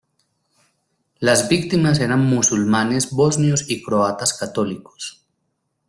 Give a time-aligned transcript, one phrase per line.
[1.19, 5.23] Las víctimas eran musulmanes bosnios y croatas católicos.